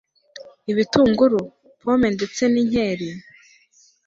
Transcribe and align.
ibitunguru, 0.71 1.41
pomme 1.81 2.07
ndetse 2.15 2.41
n'inkeri 2.53 3.09